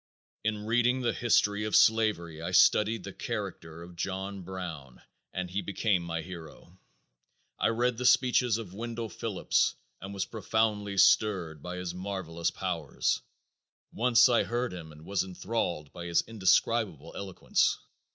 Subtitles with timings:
[0.43, 4.99] In reading the history of slavery I studied the character of John Brown
[5.31, 6.79] and he became my hero.
[7.59, 13.21] I read the speeches of Wendell Phillips and was profoundly stirred by his marvelous powers.
[13.93, 17.77] Once I heard him and was enthralled by his indescribable eloquence.